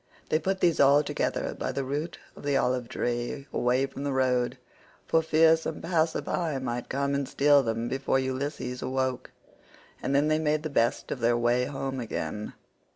[0.29, 4.11] They put these all together by the root of the olive tree, away from the
[4.11, 4.57] road,
[5.05, 9.29] for fear some passer by116 might come and steal them before Ulysses awoke;
[10.01, 12.53] and then they made the best of their way home again.